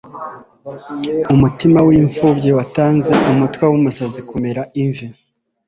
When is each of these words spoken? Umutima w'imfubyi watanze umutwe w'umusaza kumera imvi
Umutima 1.33 1.79
w'imfubyi 1.87 2.49
watanze 2.57 3.11
umutwe 3.31 3.63
w'umusaza 3.71 4.19
kumera 4.29 4.61
imvi 4.81 5.05